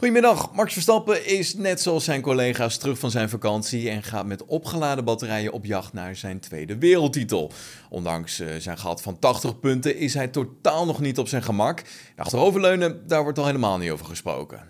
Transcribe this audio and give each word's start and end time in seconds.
Goedemiddag, 0.00 0.52
Max 0.52 0.72
Verstappen 0.72 1.26
is 1.26 1.54
net 1.54 1.80
zoals 1.80 2.04
zijn 2.04 2.20
collega's 2.20 2.78
terug 2.78 2.98
van 2.98 3.10
zijn 3.10 3.28
vakantie 3.28 3.90
en 3.90 4.02
gaat 4.02 4.26
met 4.26 4.44
opgeladen 4.44 5.04
batterijen 5.04 5.52
op 5.52 5.64
jacht 5.64 5.92
naar 5.92 6.16
zijn 6.16 6.40
tweede 6.40 6.78
wereldtitel. 6.78 7.52
Ondanks 7.88 8.40
eh, 8.40 8.48
zijn 8.58 8.78
gat 8.78 9.02
van 9.02 9.18
80 9.18 9.58
punten 9.58 9.96
is 9.96 10.14
hij 10.14 10.28
totaal 10.28 10.86
nog 10.86 11.00
niet 11.00 11.18
op 11.18 11.28
zijn 11.28 11.42
gemak. 11.42 11.82
Achteroverleunen, 12.16 13.06
daar 13.06 13.22
wordt 13.22 13.38
al 13.38 13.46
helemaal 13.46 13.78
niet 13.78 13.90
over 13.90 14.06
gesproken. 14.06 14.60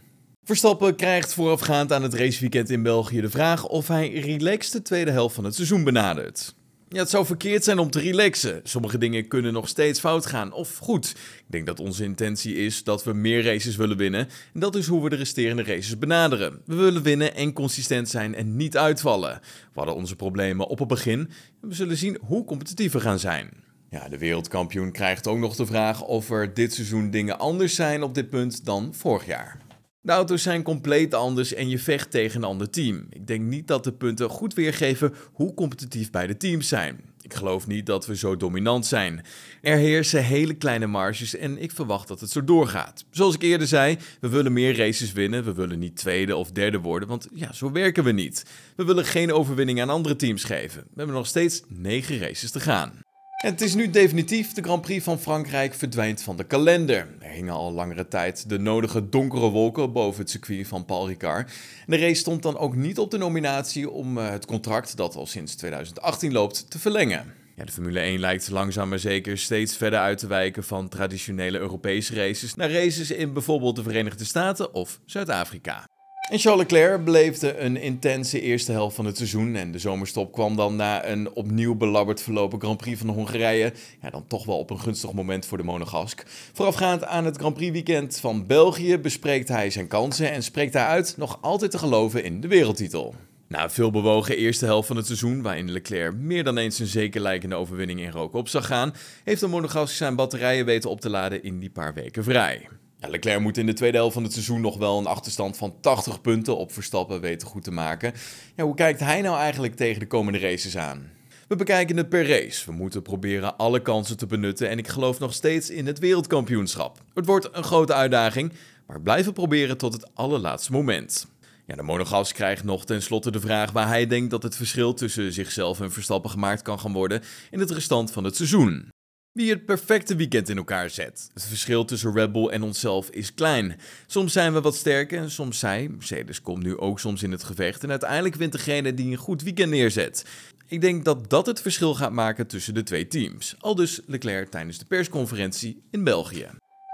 Verstappen 0.45 0.97
krijgt 0.97 1.35
voorafgaand 1.35 1.93
aan 1.93 2.03
het 2.03 2.15
raceweekend 2.15 2.71
in 2.71 2.83
België 2.83 3.21
de 3.21 3.31
vraag 3.31 3.67
of 3.67 3.89
hij 3.89 4.11
relaxed 4.11 4.73
de 4.73 4.83
tweede 4.83 5.11
helft 5.11 5.35
van 5.35 5.45
het 5.45 5.55
seizoen 5.55 5.85
benadert. 5.85 6.55
Ja, 6.93 6.99
het 6.99 7.11
zou 7.11 7.27
verkeerd 7.27 7.65
zijn 7.65 7.79
om 7.79 7.91
te 7.91 8.01
relaxen. 8.01 8.61
Sommige 8.65 8.99
dingen 8.99 9.29
kunnen 9.29 9.53
nog 9.53 9.69
steeds 9.69 10.01
fout 10.01 10.27
gaan. 10.27 10.53
Of 10.53 10.77
goed, 10.77 11.11
ik 11.11 11.45
denk 11.47 11.67
dat 11.67 11.81
onze 11.81 12.05
intentie 12.05 12.55
is 12.55 12.85
dat 12.85 13.05
we 13.05 13.13
meer 13.13 13.45
races 13.45 13.77
willen 13.77 13.97
winnen. 13.97 14.29
En 14.55 14.61
dat 14.61 14.75
is 14.75 14.87
hoe 14.87 15.03
we 15.03 15.09
de 15.09 15.17
resterende 15.17 15.63
races 15.63 15.99
benaderen. 15.99 16.61
We 16.67 16.75
willen 16.75 17.03
winnen 17.03 17.35
en 17.35 17.53
consistent 17.53 18.09
zijn 18.09 18.35
en 18.35 18.57
niet 18.57 18.77
uitvallen. 18.77 19.41
We 19.43 19.73
hadden 19.75 19.95
onze 19.95 20.17
problemen 20.17 20.67
op 20.67 20.79
het 20.79 20.89
begin. 20.89 21.19
En 21.63 21.69
we 21.69 21.75
zullen 21.75 21.97
zien 21.97 22.19
hoe 22.21 22.45
competitief 22.45 22.93
we 22.93 23.01
gaan 23.01 23.19
zijn. 23.19 23.51
Ja, 23.91 24.09
de 24.09 24.19
wereldkampioen 24.19 24.93
krijgt 24.93 25.27
ook 25.27 25.39
nog 25.39 25.57
de 25.57 25.67
vraag 25.67 26.03
of 26.03 26.31
er 26.31 26.55
dit 26.55 26.75
seizoen 26.75 27.11
dingen 27.11 27.39
anders 27.39 27.75
zijn 27.75 28.03
op 28.03 28.15
dit 28.15 28.31
punt 28.31 28.65
dan 28.65 28.95
vorig 28.95 29.27
jaar. 29.27 29.60
De 30.03 30.13
auto's 30.13 30.43
zijn 30.43 30.63
compleet 30.63 31.15
anders 31.15 31.55
en 31.55 31.69
je 31.69 31.79
vecht 31.79 32.11
tegen 32.11 32.37
een 32.37 32.49
ander 32.49 32.71
team. 32.71 33.07
Ik 33.11 33.27
denk 33.27 33.43
niet 33.43 33.67
dat 33.67 33.85
de 33.85 33.93
punten 33.93 34.31
goed 34.31 34.55
weergeven 34.55 35.15
hoe 35.33 35.55
competitief 35.55 36.11
beide 36.11 36.37
teams 36.37 36.69
zijn. 36.69 37.01
Ik 37.23 37.35
geloof 37.35 37.67
niet 37.67 37.87
dat 37.87 38.07
we 38.07 38.17
zo 38.17 38.37
dominant 38.37 38.87
zijn. 38.87 39.25
Er 39.63 39.77
heersen 39.77 40.25
hele 40.25 40.55
kleine 40.55 40.87
marges 40.87 41.37
en 41.37 41.63
ik 41.63 41.71
verwacht 41.71 42.09
dat 42.09 42.21
het 42.21 42.31
zo 42.31 42.45
doorgaat. 42.45 43.05
Zoals 43.11 43.35
ik 43.35 43.43
eerder 43.43 43.67
zei, 43.67 43.99
we 44.21 44.29
willen 44.29 44.53
meer 44.53 44.77
races 44.77 45.13
winnen. 45.13 45.45
We 45.45 45.55
willen 45.55 45.79
niet 45.79 45.97
tweede 45.97 46.37
of 46.37 46.53
derde 46.53 46.79
worden, 46.79 47.09
want 47.09 47.29
ja, 47.35 47.53
zo 47.53 47.73
werken 47.73 48.05
we 48.05 48.13
niet. 48.13 48.45
We 48.77 48.85
willen 48.85 49.05
geen 49.05 49.33
overwinning 49.33 49.81
aan 49.81 49.91
andere 49.91 50.17
teams 50.17 50.45
geven. 50.45 50.83
We 50.83 50.97
hebben 50.97 51.15
nog 51.15 51.27
steeds 51.27 51.63
negen 51.69 52.19
races 52.19 52.51
te 52.51 52.61
gaan. 52.61 52.93
Het 53.41 53.61
is 53.61 53.75
nu 53.75 53.91
definitief, 53.91 54.53
de 54.53 54.63
Grand 54.63 54.83
Prix 54.83 55.05
van 55.05 55.19
Frankrijk 55.19 55.75
verdwijnt 55.75 56.23
van 56.23 56.37
de 56.37 56.45
kalender. 56.45 57.09
Er 57.19 57.31
hingen 57.31 57.53
al 57.53 57.73
langere 57.73 58.09
tijd 58.09 58.49
de 58.49 58.59
nodige 58.59 59.09
donkere 59.09 59.49
wolken 59.49 59.93
boven 59.93 60.21
het 60.21 60.31
circuit 60.31 60.69
van 60.69 60.85
Paul 60.85 61.09
Ricard. 61.09 61.53
de 61.87 61.97
race 61.97 62.15
stond 62.15 62.43
dan 62.43 62.59
ook 62.59 62.77
niet 62.77 62.99
op 62.99 63.11
de 63.11 63.19
nominatie 63.19 63.91
om 63.91 64.19
eh, 64.19 64.31
het 64.31 64.47
contract 64.47 64.97
dat 64.97 65.17
al 65.17 65.27
sinds 65.27 65.55
2018 65.55 66.33
loopt 66.33 66.71
te 66.71 66.79
verlengen. 66.79 67.35
Ja, 67.57 67.65
de 67.65 67.73
Formule 67.73 68.01
1 68.01 68.21
lijkt 68.21 68.51
langzaam 68.51 68.89
maar 68.89 68.99
zeker 68.99 69.39
steeds 69.39 69.77
verder 69.77 69.99
uit 69.99 70.19
te 70.19 70.27
wijken 70.27 70.65
van 70.65 70.89
traditionele 70.89 71.59
Europese 71.59 72.15
races 72.15 72.55
naar 72.55 72.71
races 72.71 73.11
in 73.11 73.33
bijvoorbeeld 73.33 73.77
de 73.77 73.83
Verenigde 73.83 74.25
Staten 74.25 74.75
of 74.75 75.01
Zuid-Afrika. 75.05 75.85
En 76.31 76.39
Charles 76.39 76.61
Leclerc 76.61 77.05
beleefde 77.05 77.59
een 77.59 77.77
intense 77.77 78.41
eerste 78.41 78.73
helft 78.73 78.97
van 78.97 79.05
het 79.05 79.17
seizoen. 79.17 79.55
En 79.57 79.73
de 79.73 79.79
zomerstop 79.79 80.33
kwam 80.33 80.57
dan 80.57 80.77
na 80.77 81.07
een 81.07 81.33
opnieuw 81.33 81.75
belabberd 81.75 82.23
verlopen 82.23 82.61
Grand 82.61 82.77
Prix 82.77 82.99
van 82.99 83.09
Hongarije. 83.09 83.73
Ja, 84.03 84.11
dan 84.11 84.27
toch 84.27 84.45
wel 84.45 84.59
op 84.59 84.71
een 84.71 84.81
gunstig 84.81 85.13
moment 85.13 85.47
voor 85.47 85.59
de 85.59 85.65
Monegask. 85.65 86.25
Voorafgaand 86.53 87.05
aan 87.05 87.25
het 87.25 87.37
Grand 87.37 87.55
Prix 87.55 87.73
weekend 87.73 88.19
van 88.21 88.47
België 88.47 88.99
bespreekt 88.99 89.49
hij 89.49 89.71
zijn 89.71 89.87
kansen 89.87 90.31
en 90.31 90.43
spreekt 90.43 90.73
hij 90.73 90.85
uit 90.85 91.15
nog 91.17 91.39
altijd 91.41 91.71
te 91.71 91.79
geloven 91.79 92.25
in 92.25 92.41
de 92.41 92.49
wereldtitel. 92.49 93.15
Na 93.49 93.63
een 93.63 93.71
veel 93.71 93.91
bewogen 93.91 94.37
eerste 94.37 94.65
helft 94.65 94.87
van 94.87 94.97
het 94.97 95.07
seizoen, 95.07 95.43
waarin 95.43 95.71
Leclerc 95.71 96.15
meer 96.15 96.45
dan 96.45 96.59
eens 96.59 96.79
een 96.79 96.87
zeker 96.87 97.21
lijkende 97.21 97.55
overwinning 97.55 98.01
in 98.01 98.11
rook 98.11 98.35
op 98.35 98.49
zag 98.49 98.67
gaan, 98.67 98.95
heeft 99.25 99.41
de 99.41 99.47
Monegask 99.47 99.95
zijn 99.95 100.17
batterijen 100.17 100.65
weten 100.65 100.91
op 100.91 101.01
te 101.01 101.11
laden 101.11 101.43
in 101.43 101.59
die 101.59 101.71
paar 101.71 101.95
weken 101.95 102.25
vrij. 102.25 102.69
Ja, 103.01 103.09
Leclerc 103.09 103.41
moet 103.41 103.57
in 103.57 103.67
de 103.67 103.73
tweede 103.73 103.97
helft 103.97 104.15
van 104.15 104.23
het 104.23 104.33
seizoen 104.33 104.61
nog 104.61 104.77
wel 104.77 104.99
een 104.99 105.07
achterstand 105.07 105.57
van 105.57 105.75
80 105.81 106.21
punten 106.21 106.57
op 106.57 106.73
Verstappen 106.73 107.21
weten 107.21 107.49
goed 107.49 107.65
te 107.65 107.71
maken. 107.71 108.13
Ja, 108.57 108.65
hoe 108.65 108.75
kijkt 108.75 109.01
hij 109.01 109.21
nou 109.21 109.39
eigenlijk 109.39 109.77
tegen 109.77 110.01
de 110.01 110.07
komende 110.07 110.39
races 110.39 110.77
aan? 110.77 111.11
We 111.49 111.57
bekijken 111.57 111.97
het 111.97 112.09
per 112.09 112.29
race. 112.29 112.67
We 112.67 112.73
moeten 112.73 113.03
proberen 113.03 113.57
alle 113.57 113.83
kansen 113.83 114.17
te 114.17 114.27
benutten 114.27 114.69
en 114.69 114.79
ik 114.79 114.89
geloof 114.89 115.19
nog 115.19 115.35
steeds 115.35 115.71
in 115.71 115.87
het 115.87 115.99
wereldkampioenschap. 115.99 116.99
Het 117.15 117.27
wordt 117.27 117.49
een 117.53 117.65
grote 117.65 117.95
uitdaging, 117.95 118.53
maar 118.87 119.01
blijven 119.01 119.33
proberen 119.33 119.79
tot 119.79 119.93
het 119.93 120.15
allerlaatste 120.15 120.73
moment. 120.73 121.27
Ja, 121.67 121.77
de 121.77 121.83
Monogas 121.83 122.33
krijgt 122.33 122.65
nog 122.65 122.85
tenslotte 122.85 123.31
de 123.31 123.41
vraag 123.41 123.73
waar 123.73 123.89
hij 123.89 124.07
denkt 124.07 124.31
dat 124.31 124.43
het 124.43 124.57
verschil 124.57 124.95
tussen 124.95 125.33
zichzelf 125.33 125.81
en 125.81 125.93
Verstappen 125.93 126.31
gemaakt 126.31 126.63
kan 126.63 126.81
gaan 126.81 126.93
worden 126.93 127.23
in 127.51 127.61
het 127.61 127.71
restant 127.71 128.13
van 128.13 128.25
het 128.25 128.37
seizoen. 128.37 128.89
Wie 129.33 129.51
het 129.51 129.65
perfecte 129.65 130.17
weekend 130.17 130.49
in 130.49 130.57
elkaar 130.57 130.91
zet. 130.91 131.31
Het 131.35 131.45
verschil 131.45 131.85
tussen 131.85 132.13
Red 132.13 132.33
Bull 132.33 132.49
en 132.49 132.63
onszelf 132.63 133.11
is 133.11 133.35
klein. 133.35 133.81
Soms 134.07 134.33
zijn 134.33 134.53
we 134.53 134.61
wat 134.61 134.75
sterker, 134.75 135.31
soms 135.31 135.59
zij, 135.59 135.89
Mercedes 135.89 136.43
komt 136.43 136.63
nu 136.63 136.79
ook 136.79 137.01
soms 137.01 137.23
in 137.23 137.33
het 137.33 137.45
gevecht 137.45 137.83
en 137.83 137.91
uiteindelijk 137.91 138.35
wint 138.35 138.53
degene 138.53 138.95
die 138.95 139.11
een 139.11 139.17
goed 139.17 139.43
weekend 139.43 139.71
neerzet. 139.71 140.25
Ik 140.67 140.81
denk 140.81 141.05
dat 141.05 141.31
dat 141.31 141.47
het 141.47 141.61
verschil 141.61 141.95
gaat 141.95 142.13
maken 142.13 142.47
tussen 142.47 142.75
de 142.75 142.83
twee 142.83 143.07
teams. 143.07 143.55
Al 143.59 143.75
dus 143.75 144.01
Leclerc 144.07 144.51
tijdens 144.51 144.79
de 144.79 144.85
persconferentie 144.85 145.83
in 145.91 146.05
België. 146.05 146.49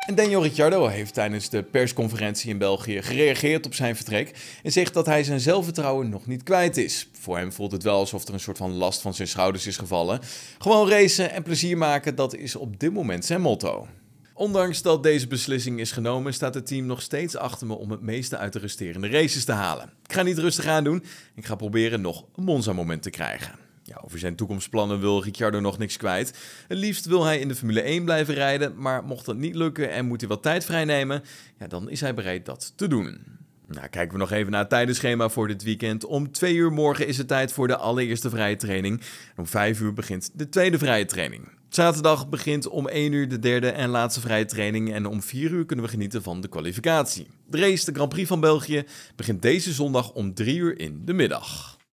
En 0.06 0.14
Daniel 0.14 0.42
Ricciardo 0.42 0.86
heeft 0.86 1.14
tijdens 1.14 1.48
de 1.48 1.62
persconferentie 1.62 2.50
in 2.50 2.58
België 2.58 3.02
gereageerd 3.02 3.66
op 3.66 3.74
zijn 3.74 3.96
vertrek 3.96 4.58
en 4.62 4.72
zegt 4.72 4.94
dat 4.94 5.06
hij 5.06 5.24
zijn 5.24 5.40
zelfvertrouwen 5.40 6.08
nog 6.08 6.26
niet 6.26 6.42
kwijt 6.42 6.76
is. 6.76 7.08
Voor 7.12 7.36
hem 7.36 7.52
voelt 7.52 7.72
het 7.72 7.82
wel 7.82 7.98
alsof 7.98 8.28
er 8.28 8.34
een 8.34 8.40
soort 8.40 8.56
van 8.56 8.72
last 8.72 9.00
van 9.00 9.14
zijn 9.14 9.28
schouders 9.28 9.66
is 9.66 9.76
gevallen. 9.76 10.20
Gewoon 10.58 10.88
racen 10.88 11.32
en 11.32 11.42
plezier 11.42 11.78
maken, 11.78 12.14
dat 12.14 12.34
is 12.34 12.56
op 12.56 12.80
dit 12.80 12.92
moment 12.92 13.24
zijn 13.24 13.40
motto. 13.40 13.86
Ondanks 14.34 14.82
dat 14.82 15.02
deze 15.02 15.26
beslissing 15.26 15.80
is 15.80 15.92
genomen, 15.92 16.34
staat 16.34 16.54
het 16.54 16.66
team 16.66 16.86
nog 16.86 17.02
steeds 17.02 17.36
achter 17.36 17.66
me 17.66 17.74
om 17.74 17.90
het 17.90 18.02
meeste 18.02 18.36
uit 18.36 18.52
de 18.52 18.58
resterende 18.58 19.08
races 19.08 19.44
te 19.44 19.52
halen. 19.52 19.92
Ik 20.04 20.12
ga 20.12 20.22
niet 20.22 20.38
rustig 20.38 20.66
aan 20.66 20.84
doen, 20.84 21.04
ik 21.34 21.46
ga 21.46 21.54
proberen 21.54 22.00
nog 22.00 22.24
een 22.36 22.44
Monza-moment 22.44 23.02
te 23.02 23.10
krijgen. 23.10 23.65
Ja, 23.86 24.00
over 24.04 24.18
zijn 24.18 24.36
toekomstplannen 24.36 25.00
wil 25.00 25.22
Ricciardo 25.22 25.60
nog 25.60 25.78
niks 25.78 25.96
kwijt. 25.96 26.38
Het 26.68 26.78
liefst 26.78 27.04
wil 27.04 27.24
hij 27.24 27.38
in 27.38 27.48
de 27.48 27.54
Formule 27.54 27.80
1 27.80 28.04
blijven 28.04 28.34
rijden, 28.34 28.72
maar 28.76 29.04
mocht 29.04 29.24
dat 29.24 29.36
niet 29.36 29.54
lukken 29.54 29.90
en 29.90 30.06
moet 30.06 30.20
hij 30.20 30.28
wat 30.28 30.42
tijd 30.42 30.64
vrijnemen, 30.64 31.22
ja, 31.58 31.66
dan 31.66 31.90
is 31.90 32.00
hij 32.00 32.14
bereid 32.14 32.46
dat 32.46 32.72
te 32.76 32.88
doen. 32.88 33.20
Nou, 33.68 33.88
kijken 33.88 34.12
we 34.12 34.18
nog 34.18 34.30
even 34.30 34.50
naar 34.50 34.60
het 34.60 34.68
tijdenschema 34.68 35.28
voor 35.28 35.48
dit 35.48 35.62
weekend. 35.62 36.04
Om 36.04 36.32
2 36.32 36.54
uur 36.54 36.72
morgen 36.72 37.06
is 37.06 37.18
het 37.18 37.28
tijd 37.28 37.52
voor 37.52 37.68
de 37.68 37.76
allereerste 37.76 38.30
vrije 38.30 38.56
training. 38.56 39.00
Om 39.36 39.46
5 39.46 39.80
uur 39.80 39.92
begint 39.92 40.30
de 40.34 40.48
tweede 40.48 40.78
vrije 40.78 41.04
training. 41.04 41.48
Zaterdag 41.68 42.28
begint 42.28 42.68
om 42.68 42.88
1 42.88 43.12
uur 43.12 43.28
de 43.28 43.38
derde 43.38 43.70
en 43.70 43.88
laatste 43.88 44.20
vrije 44.20 44.44
training. 44.44 44.92
En 44.92 45.06
om 45.06 45.22
4 45.22 45.50
uur 45.50 45.64
kunnen 45.64 45.84
we 45.84 45.90
genieten 45.90 46.22
van 46.22 46.40
de 46.40 46.48
kwalificatie. 46.48 47.26
De 47.46 47.58
race, 47.58 47.84
de 47.84 47.92
Grand 47.92 48.08
Prix 48.08 48.28
van 48.28 48.40
België, 48.40 48.84
begint 49.16 49.42
deze 49.42 49.72
zondag 49.72 50.12
om 50.12 50.34
3 50.34 50.56
uur 50.56 50.78
in 50.78 51.02
de 51.04 51.12
middag. 51.12 51.75